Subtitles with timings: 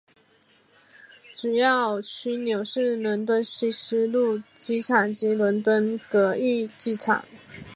[1.35, 7.23] 主要枢纽是伦敦希斯路机场及伦敦格域机场。